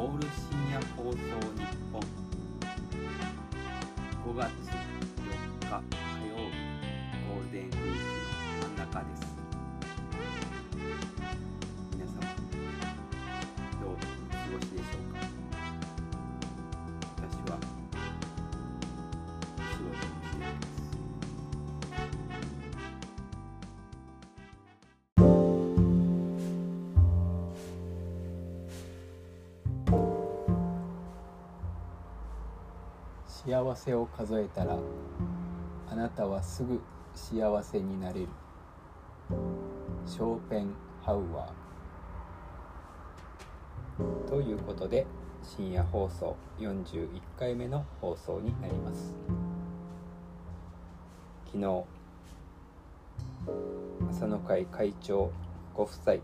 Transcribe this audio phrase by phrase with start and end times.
[0.00, 0.30] オール深
[0.70, 1.18] 夜放送日
[1.92, 2.00] 本。
[4.24, 4.78] 5月4
[5.58, 5.74] 日火
[6.28, 6.54] 曜日
[7.26, 9.18] ゴールデンウィークの真ん中です。
[11.96, 12.12] 皆様
[13.80, 15.27] どうお過ごしでしょうか？
[33.48, 34.78] 幸せを数えたら
[35.90, 36.82] あなたはすぐ
[37.14, 38.28] 幸せになれる。
[40.04, 44.28] ショーペンハウアー。
[44.28, 45.06] ということで
[45.42, 49.14] 深夜放送41回目の放送になります。
[51.46, 51.84] 昨日
[54.10, 55.32] 朝の会会長
[55.74, 56.16] ご夫妻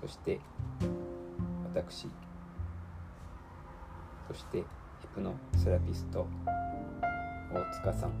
[0.00, 0.40] そして
[1.72, 2.08] 私
[4.26, 4.64] そして
[5.18, 6.28] ヒプノセラピスト
[7.52, 8.12] 大塚さん。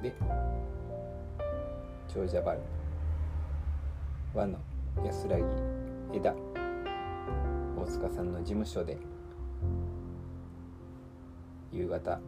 [0.00, 0.14] で
[2.06, 2.56] 長者原
[4.32, 4.60] 和の
[5.04, 5.44] 安らぎ
[6.14, 6.32] 枝。
[7.76, 8.96] 大塚さんの事務所で。
[11.72, 12.20] 夕方。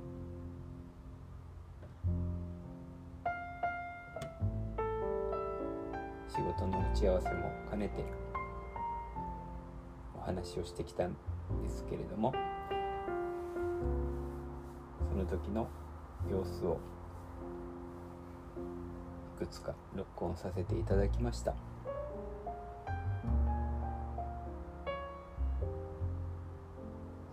[6.28, 8.04] 仕事の打ち合わせも兼ねて。
[10.16, 11.12] お話をしてきたん
[11.62, 12.34] ですけれども。
[15.20, 15.68] の時の
[16.30, 16.78] 様子を
[19.36, 21.54] いくつか録音させていただきました。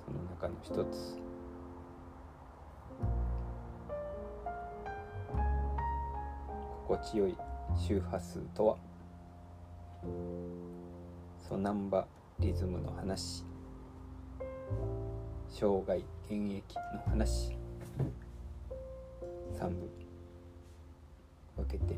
[0.05, 1.17] その中の一つ。
[6.87, 7.37] 心地よい
[7.75, 8.77] 周波数とは？
[11.37, 12.05] ソナンバ
[12.39, 13.45] リズムの話。
[15.49, 15.97] 生涯
[16.29, 17.56] 現役の話。
[19.57, 19.89] 3部
[21.55, 21.95] 分けて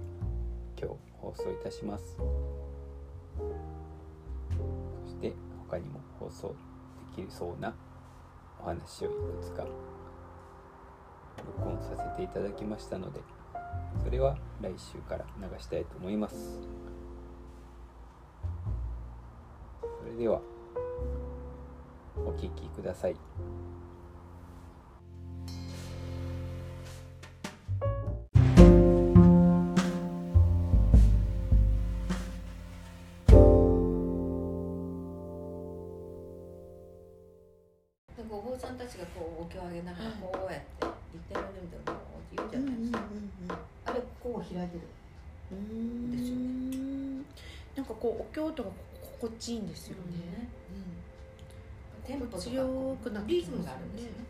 [0.82, 2.16] 今日放送いたします。
[5.06, 5.34] そして
[5.70, 6.56] 他にも放送で
[7.16, 7.76] きるそうな
[8.62, 9.66] お話をいくつか
[11.58, 13.20] 録音させていただきましたので
[14.04, 16.62] それは来週から流したいと思います。
[19.82, 20.40] それでは
[22.16, 23.16] お聞きください。
[39.00, 41.98] がこうお経をあげながらこうやってリテラルでも
[42.36, 43.00] 言うじゃないですか、
[43.86, 44.82] あれこう開いてる。
[45.52, 46.12] うん。
[46.12, 47.26] ですよね
[47.76, 48.70] なんかこうお経とか
[49.20, 50.50] 心地いいんですよね。
[52.10, 54.26] テンポとか心地よくなってリズムがあるんですよね、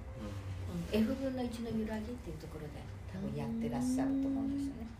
[0.91, 4.91] うん、F 分の1の揺らぎっていうところで多分やってらっしゃると思うんですよね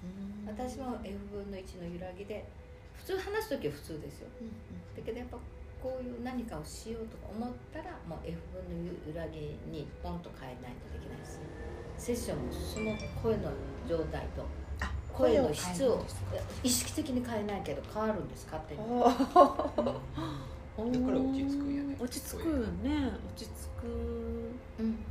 [0.47, 2.47] うん私も F 分の1の揺らぎで
[2.95, 4.47] 普通話す時は普通ですようん
[4.95, 5.37] だけどやっぱ
[5.81, 11.39] こういう何かをしようとか思ったらもう F 分の揺らぎにポンと変えないとできないです。
[11.97, 13.51] セッションもその声の
[13.87, 14.45] 状態と
[14.81, 16.05] あ声の質を
[16.63, 19.11] 意識的に変えないけど変わるんです勝手にだか
[21.11, 21.97] ら 落ち着くんやね。
[21.99, 23.11] 落ち着くよね。
[23.35, 23.87] 落ち着く。
[24.79, 25.03] うん。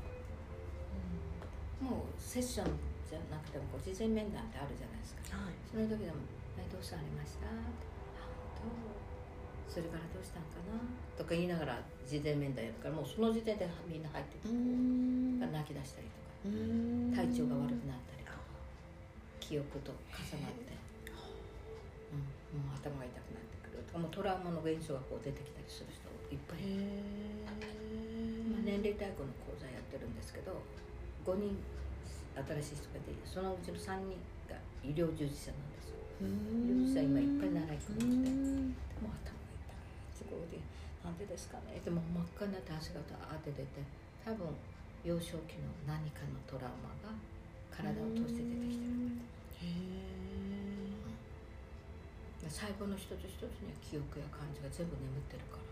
[1.80, 2.66] もうセッション
[3.08, 6.16] じゃなくてもこう事前面談ってあるじゃないですかはいその時でも
[6.58, 7.54] 「えどうしたありました?」って
[8.20, 8.28] 「あ
[8.60, 8.97] 本当
[9.68, 10.80] それからどうしたんかな?」
[11.16, 15.40] とか言いながら事前面談やるからもうその時点でみんな入っててん。
[15.40, 17.12] 泣き出したりとかうん。
[17.14, 18.38] 体調が悪くなったりとか
[19.40, 20.72] 記憶と重なって、
[22.12, 26.82] うん、もう頭が痛くなってくるとかもうトラウマの現象がこう出てきたりする人いっぱいいる。
[26.82, 27.28] へ
[28.52, 30.60] まあ、年齢対抗の講座やってるんですけど
[31.24, 31.56] 5人
[32.36, 34.16] 新しい人が出てそのうちの3人
[34.48, 35.98] が医療従事者なんですよ。
[36.22, 36.68] うん。
[36.68, 38.36] 医療従事者今いっぱい習い込んでて。
[38.36, 38.72] うん。
[38.72, 39.37] でも頭
[40.28, 40.60] が痛いすごいで
[41.04, 41.80] なんでですかね。
[41.80, 43.80] でも真っ赤になって足がダーって出て
[44.24, 44.44] 多分
[45.04, 47.14] 幼少期の何かのトラウマが
[47.70, 49.24] 体を通して出てきてるんだ
[49.62, 49.72] へ
[52.44, 55.64] で最後の一つ一つには記憶や感じが全部眠ってるから。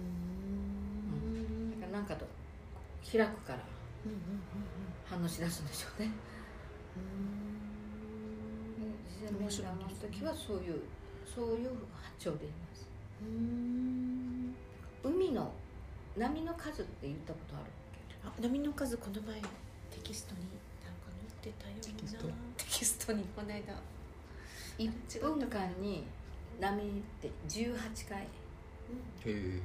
[0.00, 0.10] ーう
[1.76, 1.80] ん。
[1.80, 2.26] だからなんかと
[3.04, 3.60] 開くから。
[5.04, 6.10] 反応しだすんでしょうね。
[6.96, 8.94] うん。
[9.08, 10.82] 自然面談の時はそういう
[11.24, 11.76] そういう波
[12.18, 12.82] 長でいます。
[12.82, 12.87] うん
[15.02, 15.52] 海の
[16.16, 17.66] 波の数って言ったことある
[18.24, 19.46] あ波の数この前テ
[20.02, 20.40] キストに
[20.84, 21.10] なんか
[21.42, 21.84] 載ってたような。
[21.84, 22.26] テキスト。
[22.26, 23.74] テキストにこの間。
[24.78, 26.04] 1分間に
[26.60, 26.86] 波っ
[27.20, 28.26] て18回へ
[29.26, 29.60] え。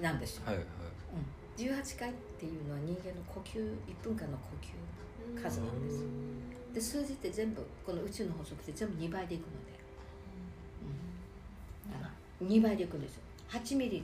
[0.00, 0.66] なんですよ、はいはい。
[0.66, 4.70] うん、18回っていうのは人間の呼吸1分間の呼吸
[5.40, 6.04] 数なんです
[6.74, 9.79] で数字って全部この宇宙の法則って全部2倍でいくので、
[12.42, 13.22] 2倍でいくんですよ。
[13.50, 14.02] 8ミリっ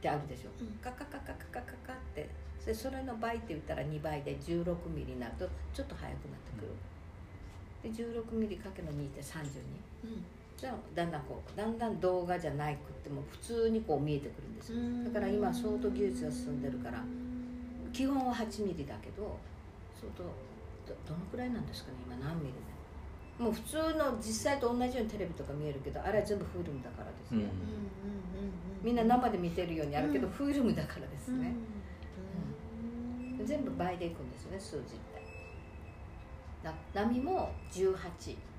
[0.00, 0.68] てあるでしょ、うん。
[0.82, 2.28] カカカカカカカカって。
[2.64, 9.46] でそれの倍って言ったら2倍で16ミリになるとちょっと速くなってくる、で16ミリかけの2って32
[10.02, 10.24] うん。
[10.56, 14.78] じゃあだんだんこうだんだん動画じゃないくっても普通にこう見えてくるんですよ。
[15.12, 17.04] だから今相当技術が進んでるから
[17.92, 19.38] 基本は8ミリだけど
[19.94, 22.58] 相当どどのくらいなんですかね今何ミリで
[23.38, 27.44] もう普通の実際と同じようにテレビとか見えるけどあれは全部フィルムだからですね、
[28.82, 30.32] みんな生で見てるようにあるけど、うん。
[30.32, 31.52] フィルムだからですね、
[33.38, 33.46] うん。
[33.46, 35.22] 全部倍でいくんですよね数字って。
[36.62, 37.92] な波も18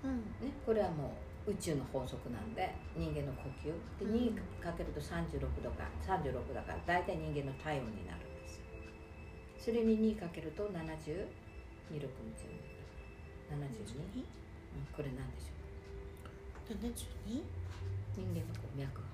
[0.04, 0.18] うん。
[0.46, 1.14] ね、これはも
[1.48, 3.66] う宇宙の法則なんで人間の呼吸。
[4.00, 4.36] でうん。
[4.36, 5.86] 2かけると36度か。
[6.06, 8.66] 36だから大体人間の体温になるんですよ。
[9.58, 11.48] それに2かけると72
[11.88, 12.08] 6日
[13.50, 14.26] 72、うん、
[14.96, 15.56] これなんでしょ
[16.74, 16.78] う？
[16.78, 17.44] 七十二？
[18.18, 19.08] 人間のこう脈拍。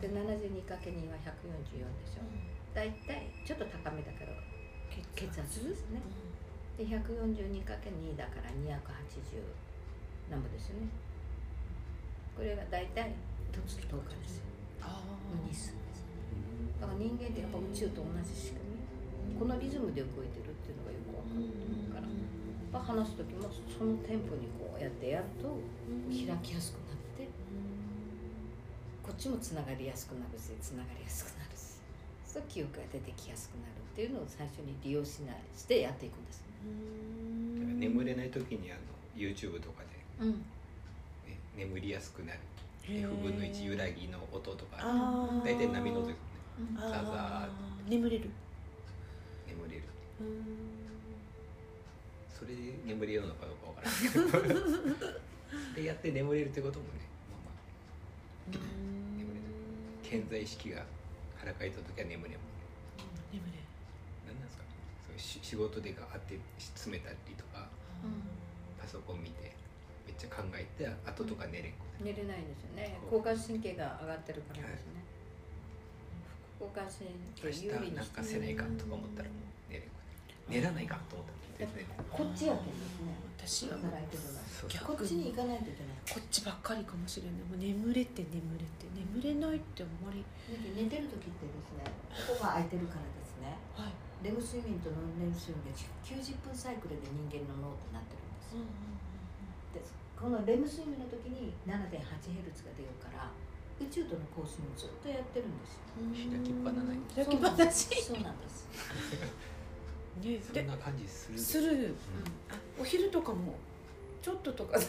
[0.00, 2.22] で72かけ2は144でしょ
[2.70, 4.30] 大体ちょっと高めだけど
[5.16, 5.98] 血圧ですね。
[6.78, 9.42] で142かけ2だから280
[10.30, 10.86] 何ぼですよね。
[12.36, 13.10] これが大体
[13.50, 14.38] 一月10日です
[14.78, 14.86] の
[15.50, 16.06] 日数です。
[16.80, 19.34] だから人間ってやっぱ宇宙と同じ仕組み。
[19.34, 22.06] このリズムで動いてるっていうのがよくわかると思うから
[22.72, 25.56] ぱ話す時もそのテンポにこうやってやると
[26.08, 27.28] 開きやすくなって
[29.02, 31.78] こっちもつながりやすくなるしつながりやすくなるし
[32.26, 36.44] そう記憶が出てきやすくなるっていうのを最初に利用しないしてやっていくんです。
[37.78, 38.80] 眠れない時にあの
[39.16, 39.82] YouTube とか
[40.20, 40.30] で、うん。
[40.30, 40.38] ね、
[41.56, 42.38] 眠りやすくなる。
[42.84, 44.76] F 分の1揺らぎの音とか
[45.44, 46.22] 大体波の音ですね。
[46.76, 48.30] あザザー眠れる。
[49.48, 49.82] 眠れる。
[50.20, 50.97] うん
[52.38, 57.00] それで眠れるのかどうかわからない でやって眠れるってこともね、
[57.30, 58.58] まあまあ、
[59.16, 59.42] 眠れる。
[60.02, 60.84] 健在意識が
[61.36, 62.40] 腹かいた時は眠れも
[63.32, 63.64] 眠れる
[64.26, 64.64] 何なんですか？
[65.06, 67.68] そういうし仕事でがあって詰めたりとか
[68.80, 69.52] パソコン見て
[70.06, 72.98] めっちゃ考えて後とか寝れんこ寝れないんですよね。
[73.04, 75.02] 交感神経が上がってるからですね、
[76.58, 79.94] 副交感神明経有利になんかせないかんとか思ったらもう寝れんこ
[80.48, 83.18] 寝らないかんと思ったらこっちやけんですね。
[83.34, 85.98] 私は働いてるのはそう逆こっちに行かないといけない。
[86.06, 91.84] こっちばっかりかもしれないもう眠れて眠れて眠れないってあんまり寝てる時ってですね
[92.30, 93.58] ここが空いてるからですね。
[93.74, 93.92] はい。
[94.22, 98.54] レム睡眠とノンレム睡眠が90分サイクルで人間の脳ってなってるんです。
[98.54, 98.62] よ
[99.74, 99.82] で
[100.14, 103.30] このレム睡眠の時に 7.8Hz が出るから
[103.78, 105.90] 宇宙との交信をずっとやってるんですよ。
[106.30, 107.90] 開きっぱなない開きっぱなし。
[108.02, 108.66] そうなんです
[110.20, 110.38] ね。
[110.52, 111.94] でそんな感じするする。
[112.50, 113.54] あお昼とかも
[114.22, 114.84] ちょっととかね。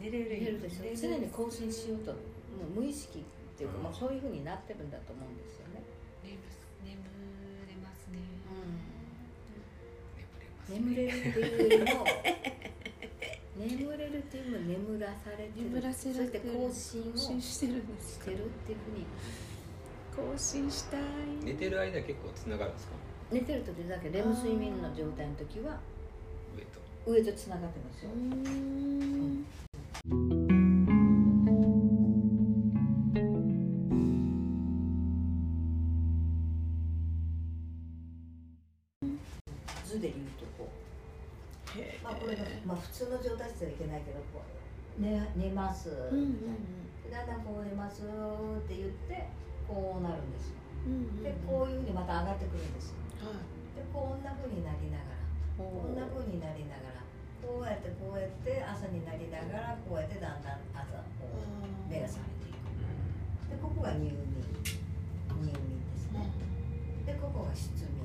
[0.00, 0.82] 寝れる寝るでしょ。
[0.82, 0.98] 寝れる。
[0.98, 2.18] 常に更新しようとも
[2.76, 3.22] う無意識っ
[3.56, 3.82] ていうか、うん。
[3.84, 5.82] もうそういうふうになってるんだと思うんですよね、
[6.24, 6.36] 眠
[6.84, 6.98] 眠
[7.68, 8.18] れますね。
[10.68, 12.06] 眠れます眠れるっていうよりも
[13.56, 15.70] 眠れるっていうよりも眠らされてる。
[15.70, 16.44] 眠らせられてる。
[16.44, 19.06] そして更新を更新してるんですしてるっていうふうに。
[20.16, 21.00] 更新したい。
[21.42, 22.92] 寝てる間結構つながるんですか？
[23.32, 25.80] 寝てる時だけレム睡眠の状態の時は
[26.54, 26.80] 上と。
[27.10, 28.10] 上とつながってますよ、
[39.86, 40.68] 図で言うとこ
[41.74, 44.42] う、へまあ、これが、まあ、普通の状態してはいけないけどこ
[44.98, 46.36] う寝寝ます、うんみ
[47.10, 48.04] たいなだんだんこう寝ますっ
[48.68, 49.28] て言って
[49.66, 50.54] こうなるんですよ。
[50.86, 52.96] うんうんでこういうふうにまた上がってくるんですよ。
[52.96, 53.01] はい
[53.76, 55.22] でこんなふうになりながら。
[55.58, 57.04] こんなふうになりながら。
[57.42, 62.66] こうやってこうやって朝になりながらこうやってだんだん朝こう目が覚めていく。
[63.50, 64.14] でここが入眠。
[65.30, 66.30] 入眠ですね。
[67.06, 68.02] でここが失眠。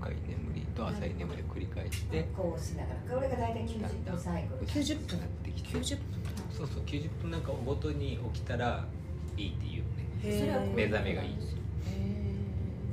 [0.00, 3.14] 深い眠りと浅い眠りを繰り返してこうしながら。
[3.16, 4.66] これが大体90分サイクル。
[4.66, 5.20] 90分。
[5.20, 5.68] なってきて。
[5.78, 6.04] 90分。
[6.52, 8.84] そうそう90分なんかごとに起きたら
[9.36, 10.72] いいっていうね。
[10.74, 11.54] 目覚めがいいし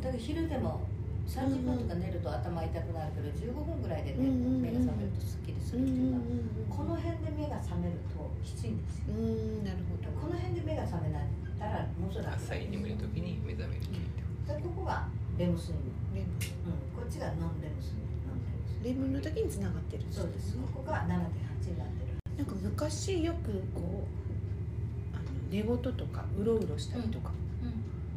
[0.04, 0.84] だから昼でも
[1.24, 6.24] 30分とか寝ると頭痛くなるけど15分ぐらいでね目が覚めるとすっきりするっていうのは
[6.68, 9.16] この辺で目が覚めるときついんですよ。
[9.16, 10.12] うんなるほど。
[10.20, 15.08] この辺で目が覚めないったらもうちょっと楽浅い眠りの時に目覚めるといいってこでここが
[15.40, 16.28] レム睡眠、レム。
[16.68, 20.60] うん、こっちがノンレム睡眠ノンレム睡レムの時に繋がってる眠そうです。
[20.60, 22.20] ここが7.8になってる。
[22.36, 27.43] なんか昔よくこうあの寝言とかうろうろしたりとか、うん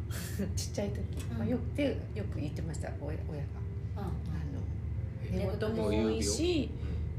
[0.55, 0.99] ちっちゃい時、
[1.31, 1.37] うん。
[1.37, 3.47] まあ、よくでよく言ってました親親が。
[3.97, 4.11] あの
[5.31, 6.69] え寝言も多いし、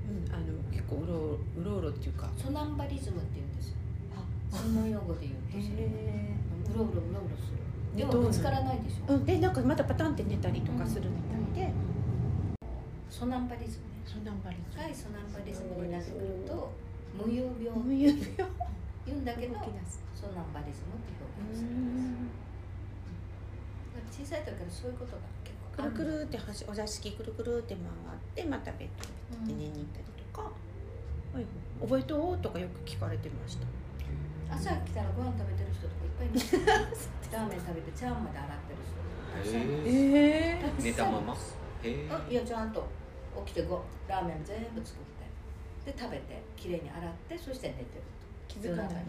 [0.09, 2.31] ううん、あの結構うろうろうろっていうか。
[2.37, 3.75] ソナンバリズムって言うんですよ。
[4.51, 5.59] 専門用語で言うと
[6.75, 7.59] うろうろうろうろする。
[7.97, 11.17] でもぶつからないでしょ、うん、でなんかまたパタンって寝たりとかするみ
[11.55, 11.73] たいで、
[13.11, 13.99] ソナンバリズムね。
[14.07, 16.73] そんなんばり深いソナンバリズムになってくると
[17.13, 17.79] 無遊病。
[17.79, 18.49] 無遊病。
[19.05, 19.55] 言うんだけど
[20.15, 22.29] ソナンバリズムって表う現するん
[24.11, 26.39] 小さい時からそういうことが結構くるくるって
[26.69, 28.89] お座敷くるくるって回ってまたベッ
[29.31, 31.45] ドに寝に行ったりとか、はい
[31.81, 33.67] 覚えとうとかよく聞かれてました
[34.53, 35.71] 朝来たらご飯食べてる？
[35.71, 38.83] 人とかいっぱいいますラーメン食べてチャーまで洗ってる？
[39.45, 41.37] 人えたくさん寝たままへ
[41.85, 42.85] えうんいやちゃんと
[43.47, 47.87] 起きてごラーメン全部作ってで食べてきれいに洗ってそして寝てる？
[48.49, 49.05] 気づかない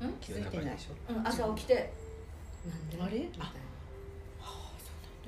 [0.00, 1.92] うん気づいてないでしょと、うん、朝起きて
[2.66, 3.46] なんであれみたいな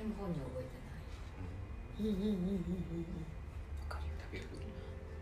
[0.03, 2.03] でも本人覚えてない。
[2.03, 3.07] うんうんうんうんうん。
[3.07, 3.23] うん
[3.87, 4.51] わかる食べる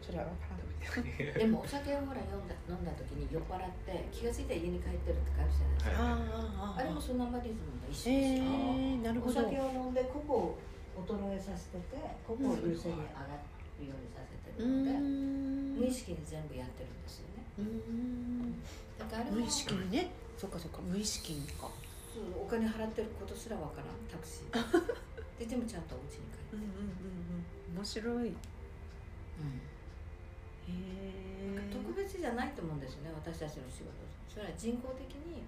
[0.02, 0.74] それはわからない。
[0.82, 9.46] 食べてでもお酒をほら飲んだ飲んだ時に酔っ払って気が付いたら家に帰ってるってあるじゃないですか、あああれもソナンバリズムの一種えですよ、ー、なるおほど。
[9.46, 10.58] 酒を飲んで個々を
[11.06, 13.38] 衰えさせてて個々を優先に上が
[13.78, 15.78] るようにさせてうるので、ん。
[15.78, 17.46] 無意識に全部やってるんですよね。
[17.60, 18.58] うん。
[18.98, 20.10] だからあれも無意識にね。
[20.36, 20.82] そっかそっか。
[20.82, 21.70] 無意識にか
[22.14, 24.52] そうお金払ってることすらわからんタクシー。
[25.40, 27.78] ででもちゃんとお家に帰る、うんうんうんうん。
[27.78, 28.28] 面白い。
[28.28, 28.32] へ
[30.70, 33.92] え特別じゃないと思うんですよね私たちの仕事。
[34.30, 35.44] それは人工的に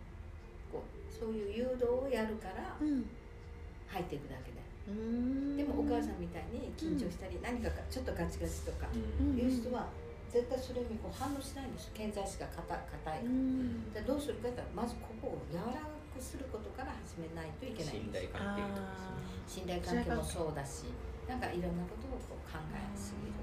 [0.72, 3.06] こうそういう誘導をやるからうん。
[3.88, 4.58] 入っていくだけで。
[4.88, 5.58] うん。
[5.58, 8.88] でもお母さんみたいに緊張したり何かがちょっとガチガチとか
[9.20, 9.38] うん。
[9.38, 9.88] いう人は
[10.32, 13.94] 絶対それにこう反応しないんです健在意識が硬硬いかうん。
[13.94, 19.26] らでどうするかって言ったらまずここを柔らかくすることから始めないといけないん信頼関係とかですね。
[19.48, 20.86] 信頼関係もそうだし
[21.28, 23.34] なんかいろんなことをこう考えすぎる。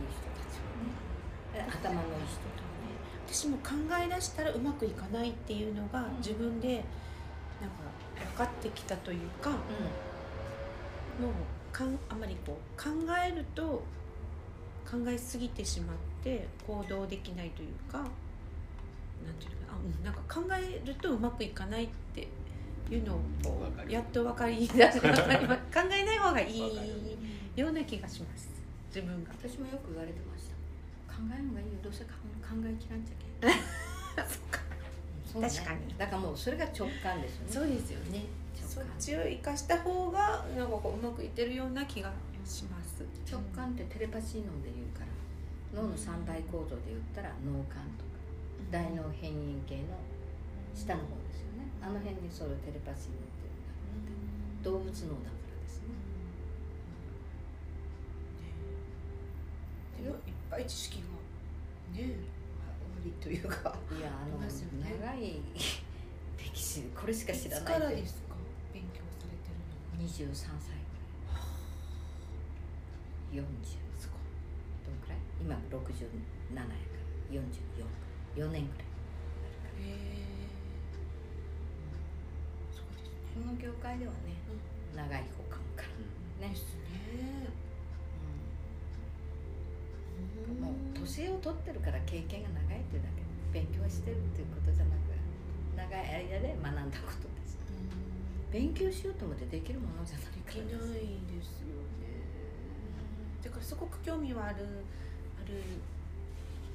[0.00, 1.68] いい人たちもね。
[1.68, 2.96] 頭のいい人とかね
[3.28, 6.16] 私も考え出したらうまくいかないっていうのがうん。
[6.18, 6.84] 自分で
[7.60, 7.76] なんか
[8.32, 11.32] 分かってきたというかもう
[11.72, 13.82] かんあまりこう考えると
[14.84, 18.08] 考えすぎてしまって行動できないというかなん
[19.38, 22.28] ていうのかうん、なんか考えるとうまくいかないって
[22.90, 23.20] いうのを
[23.88, 26.60] やっと分かりだし考えない方がいい
[27.56, 28.48] ような気がします。
[28.88, 29.30] 自分が。
[29.30, 31.14] 私もよく言われてました。
[31.14, 31.72] 考えるのがいいよ。
[31.82, 32.10] どうせ考
[32.64, 33.54] えきらんちゃけん
[35.32, 35.48] そうね。
[35.48, 35.94] 確かに。
[35.98, 37.52] だからもうそれが直感ですよね。
[37.52, 38.24] そうですよね。
[38.54, 42.12] そっ直感ちを生かした方がなんかこううまくいってるような気が
[42.44, 43.04] します。
[43.30, 45.14] 直感ってテレパシー脳で言うから。
[45.74, 48.13] 脳の三大構造で言ったら脳幹とか
[48.74, 49.94] 大脳辺縁系の
[50.74, 51.70] 下の方ですよね。
[51.80, 54.66] あの辺にそれテレパシー脳っていうのがあって。
[54.66, 54.90] 動物脳
[55.22, 55.94] だからですね。
[60.02, 62.18] でもいっぱい知識がね
[63.06, 63.78] 多いというか。
[63.94, 64.50] いやあの、長
[65.22, 65.38] い
[66.36, 68.34] 歴史これしか知らないってからですか？
[68.74, 70.74] 勉強されてるの23歳
[73.30, 73.46] ぐらい。
[73.46, 73.46] 40
[74.02, 74.26] すごい。
[74.82, 75.18] どんくらい？
[75.40, 76.66] 今67やか
[77.38, 77.46] ら
[78.36, 78.86] 444年ぐらい。
[79.78, 80.26] へえ
[82.72, 83.14] そうですね。
[83.34, 84.34] この業界ではね
[84.94, 85.88] 長い方かもから
[86.46, 87.48] ねですね。
[90.48, 90.62] うん。
[90.62, 95.14] もう年を取ってるから経験が長いっていうだけで勉強してるっていうことじゃなく
[95.76, 97.58] 長い間で学んだことです。
[98.50, 102.22] 勉強しようと思ってできるものじゃないできないですよね。
[103.42, 104.64] だからすごく興味はある
[105.42, 105.58] ある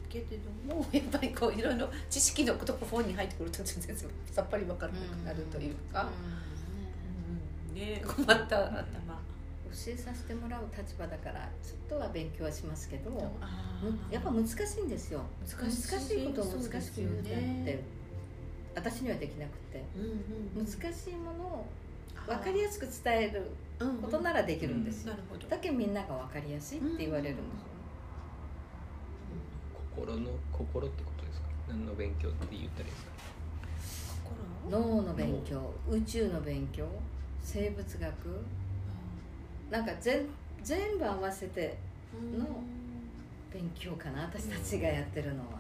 [0.10, 0.26] けれ
[0.68, 3.96] どもやっぱりこういろいろ知識のことが本に入ってくると全然
[4.32, 6.10] さっぱり分からなくなるというか、
[7.70, 7.76] うん。
[7.76, 8.02] ね。
[8.06, 9.20] 困った頭
[9.72, 13.32] 教えさせてもらう立場だからちょっとは勉強はしますけど
[14.12, 15.22] やっぱ難しいんですよ。
[15.48, 17.80] 難しいことを難しく言うってね
[18.76, 21.66] 私にはできなくてうんうん難しいものを
[22.28, 23.44] 分かりやすく伝える
[23.80, 27.38] うんことならできるんですよなるほどだけどみんなが分かりやすいって言われるん。
[27.38, 27.69] ですよ
[30.00, 31.48] 心の心ってことですか？
[31.68, 34.30] 何の勉強って言ったらいいですか？
[34.70, 34.80] 心？
[34.80, 35.74] 脳の勉強？
[35.90, 36.88] 宇宙の勉強？
[37.42, 38.12] 生物学？
[39.70, 40.26] なんか全
[40.64, 41.78] 全部合わせて
[42.38, 42.46] の
[43.54, 45.60] 勉強かな私たちがやってるのは。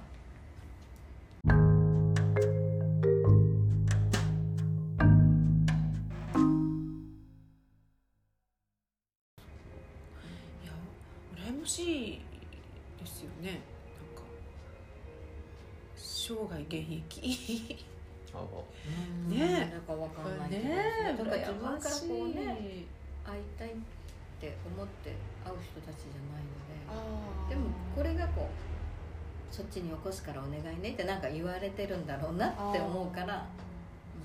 [29.59, 33.43] そっちに起こすからお願いねってなんか言われてるんだろうなって思うから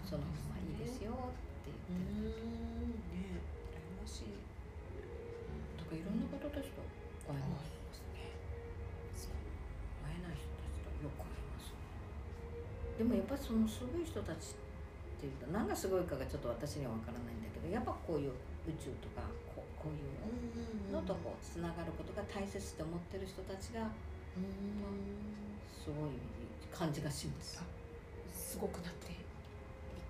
[0.07, 1.03] そのままいいです。
[1.03, 1.35] よっ
[1.67, 3.43] て言ってるんね
[3.75, 4.39] 羨ましい
[5.75, 6.79] とかいろんな方たちと
[7.27, 8.31] 会えあますね。
[10.07, 11.75] 会えない人たちとよく会います。
[12.95, 18.39] でもやっぱりそのすごい人たちっていうと何がすごいかがちょっと私には分からないんだけどやっぱこういう
[18.71, 23.91] 宇宙とかこうこういうのとこうつながることが大切って思ってる人たちが
[25.85, 26.11] すごい
[26.73, 27.63] 感じがします、
[28.33, 29.17] すごくなってい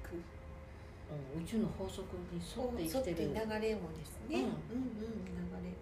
[0.02, 0.14] く。
[0.14, 4.40] うん宇宙の法則に沿って生きてる流れをですね、うん。
[4.40, 5.76] うんうん流れ。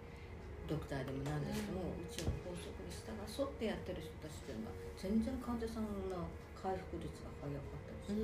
[0.67, 8.17] ドクターでも何でしても、宇宙の法則に従沿ってやってる人たちっていうのは全然患者さんの回復率が早かったりする、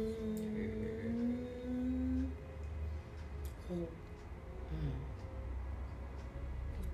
[1.11, 2.31] ん
[3.67, 3.83] ほううん。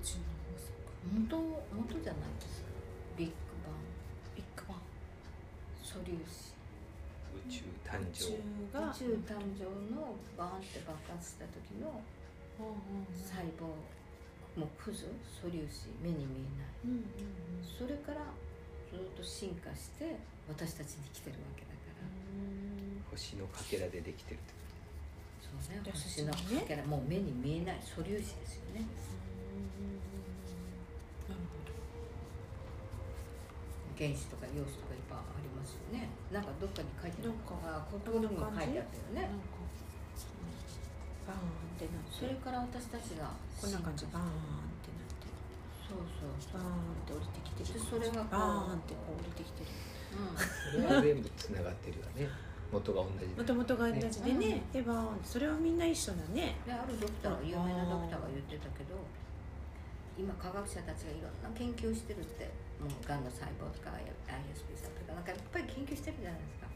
[0.01, 0.73] 宇宙の法則。
[1.13, 1.37] 元
[1.73, 2.69] 元じゃないですか
[3.17, 3.77] ビッグバン
[4.35, 4.81] ビッグバン
[5.83, 6.53] 素粒子
[7.35, 8.37] 宇宙誕生。
[8.71, 8.91] が。
[8.91, 11.99] 宇宙誕生のバーンって爆発した時の
[13.11, 13.75] 細胞
[14.55, 16.71] もうクズ素粒子目に見えない。
[16.85, 17.05] うんうん
[17.65, 18.21] それから
[18.93, 20.15] ずっと進化して
[20.47, 22.07] 私たちに来てるわけだから、
[23.11, 24.53] 星のかけらでできてるって
[25.43, 28.85] そうね私星のかけらもう目に見えない素粒子ですよね。
[31.27, 31.73] なるほど
[33.97, 36.11] 原子とか陽子とかいっぱいありますよね。
[36.31, 37.33] なんかどっかに書いてある。
[37.33, 37.55] なんか。
[37.65, 39.25] あここにも書いてあったよね。
[39.25, 39.63] なんか。
[41.25, 42.13] バーンってなって。
[42.13, 44.05] それから私たちがこんな感じ。
[44.11, 45.27] バーンってなって。
[45.87, 47.79] そうそうバーンって降りてきてる。
[47.79, 48.35] でそれがこう。
[48.35, 49.71] バーンってこう降りてきてる。
[50.15, 50.37] うん。
[50.37, 52.27] それは全部つながってるよね。
[52.71, 56.57] 元が同じもともとが同じでね、でバーンそれはみんな一緒だね。
[56.65, 58.97] であるドクターが有名なドクターが言ってたけど
[60.17, 66.67] 今科学者たちがいろんな研究してるってもうがんの細胞とか ISP さんとかなんかいっぱい研究してるじゃないですか。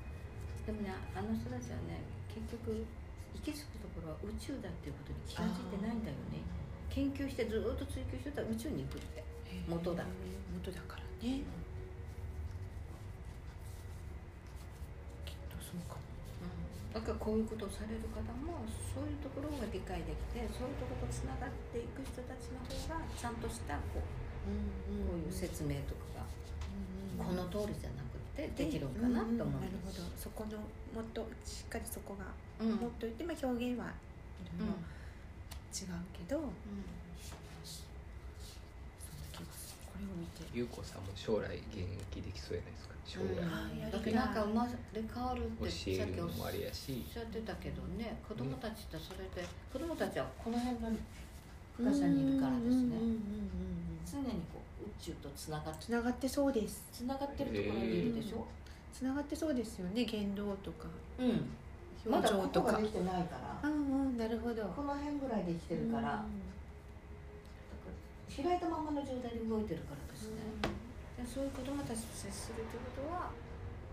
[0.65, 2.85] でもねあの人たちはね結局
[3.33, 6.41] 行き着くところは宇宙だっていうことに気が付いてないんだよね。
[6.89, 9.23] 研究してずっと追求してたら宇宙に行くって。
[9.69, 10.05] 元だ。
[10.53, 11.41] 元だからね。
[15.25, 16.09] きっとそうかも。
[16.89, 29.99] だからこういうことをされる方もそういうところが理解できてそういうところとつながっていく人たちの方がちゃんとしたこうこういう説明とかがこの通りじゃなくてできるんかなと思うんなるほど。
[30.17, 32.25] そこのもっとしっかりそこが
[32.59, 32.75] うん。
[32.75, 33.89] もっと言って、まあ、表現はい
[34.59, 34.75] ろいろ
[35.69, 36.49] 違うけど、そん
[39.43, 40.43] これを見て。
[40.53, 42.95] 優子さんも将来現役できそうじゃないですか？
[43.05, 43.91] 将来。
[43.91, 47.05] だけどなんか生まれ変わるってさっきおっるのもあれやし。
[47.05, 50.89] しゃってたけどね子供たちってそれで子供たちはこの辺の
[51.79, 52.97] 深さにいるからですね。
[54.05, 58.45] 常にこう宇宙とつながってつながってそうですつながってるところにいるでしょ、
[58.93, 60.03] つながってそうですよね。
[60.03, 60.87] 言動とか。
[61.17, 61.49] うん。
[62.11, 62.73] ま表だ情とか。
[62.73, 63.69] ここができてないから。
[63.69, 64.63] うんうんなるほど。
[64.75, 66.23] この辺ぐらいできてるから、
[68.29, 70.37] 開いたままの状態で動いてるからですね、
[71.17, 73.31] でそういう子供たちと接するということは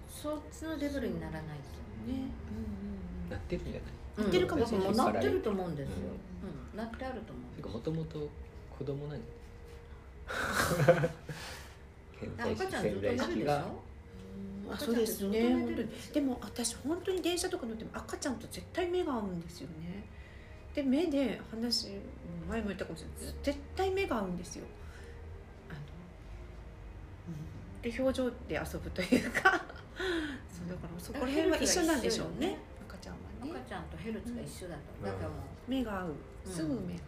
[0.06, 1.42] そっちのレベルにならない
[1.74, 2.30] とね
[3.30, 3.82] なってるんじゃない？
[4.24, 4.94] なってるかもしれない。
[4.94, 5.94] なってると思うんですよ、
[6.74, 6.78] ううん。
[6.78, 7.56] なってあると思う。
[7.56, 8.28] てかもともと
[8.78, 10.92] 子供なんじゃ
[12.38, 13.82] ない赤ちゃんずっと潜在意寝るでしょ？
[14.68, 15.56] あそうですね。
[16.12, 20.04] でも私本当に電車とか乗っても赤ちゃんと絶対目が合うんですよね。
[20.74, 21.90] で目で話
[22.48, 23.34] 前も言ったかもしれない。
[23.42, 24.64] 絶対目が合うんですよ。
[25.70, 25.78] あの、
[27.28, 29.64] うん、で表情で遊ぶというか。
[30.50, 32.48] そうだからそこら辺は一緒なんでしょうね。
[32.48, 32.75] 赤
[33.68, 35.06] ちゃんとヘルツが一緒だと、うん。
[35.06, 35.34] だからも
[35.66, 36.14] 目が合う。
[36.46, 36.52] うん。
[36.52, 37.00] すぐ目が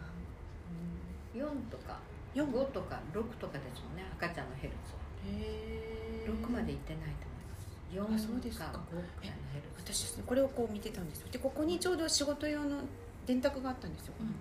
[1.33, 1.37] う。
[1.37, 1.97] 4とか
[2.35, 4.99] 合う、うん、5とか6とかですもんね赤ちゃんのヘルツは。
[5.25, 6.29] へー。
[6.29, 7.25] 6までいってないと
[7.95, 8.27] 思います。
[8.27, 11.27] 4そうですかか5くらいのヘルツ私ですねこれをこう見てたんですよ。
[11.31, 12.77] でここにちょうど仕事用の
[13.25, 14.35] 電卓があったんですよ、うん。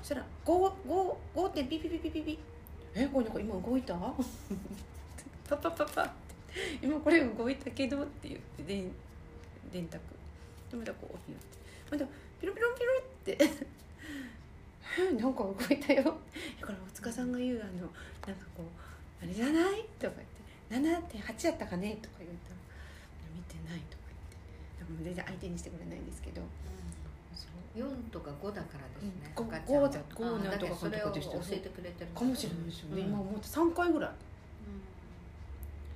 [0.00, 2.38] そしたら5 5 5点ピピピピピピ。
[2.94, 3.94] えこれなんか今動いた？
[5.48, 6.12] パパパパ
[6.82, 8.90] 今これ動いたけどって言って電
[9.72, 10.00] 電卓
[10.70, 11.58] でまたこう言って
[11.90, 12.04] また
[12.40, 13.38] ピロピロピロって。
[14.98, 16.02] え なんか動いたよ。
[16.60, 17.72] だから大塚さんが言うあの
[18.26, 18.66] なんかこう
[19.22, 20.16] 「あれじゃない?」とか
[20.70, 22.54] 言って「7.8やったかね?」とか言うと
[23.34, 24.84] 「見てない」とか言って。
[24.84, 26.42] でも全然相手にしてくれないんですけど。
[27.34, 29.46] そう4とか5だからですね、うん。
[29.46, 29.88] 赤ちゃんは。
[29.88, 33.08] 5だ5あだけどそれをなんとかかんとかでした教えてくれてるかもしれないですよね、うん。
[33.08, 34.10] 今もう3回ぐらい。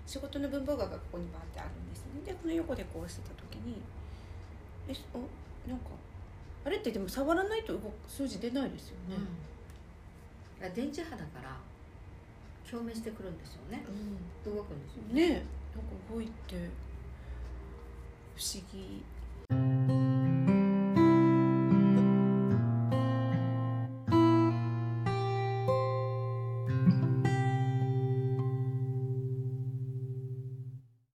[0.06, 2.20] 仕事の文房具がここにバーってあるんですね。
[2.24, 3.82] でこの横でこうしてた時に
[4.88, 5.86] えおなんか
[6.64, 9.16] あれってでも触らないと動く数字出ないですよね、
[10.62, 11.56] うん、電磁波だから
[12.70, 13.84] 共鳴してくるんですよね。
[14.44, 15.28] 動くんですよね。
[15.28, 15.42] ね
[15.74, 16.70] なんか動いて
[18.34, 19.02] 不思議